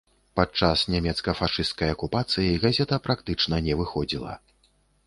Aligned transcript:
Падчас 0.37 0.85
нямецка-фашысцкай 0.93 1.93
акупацыі 1.97 2.59
газета 2.67 2.95
практычна 3.05 3.65
не 3.69 3.73
выходзіла. 3.85 4.33